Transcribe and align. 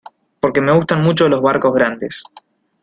porque 0.39 0.61
me 0.61 0.71
gustan 0.73 1.03
mucho 1.03 1.29
los 1.29 1.43
barcos 1.43 1.75
grandes. 1.75 2.23